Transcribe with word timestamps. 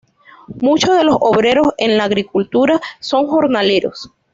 Muchos 0.59 0.97
de 0.97 1.03
los 1.03 1.15
obreros 1.19 1.75
en 1.77 1.95
la 1.95 2.05
agricultura 2.05 2.81
son 2.99 3.27
jornaleros. 3.27 4.11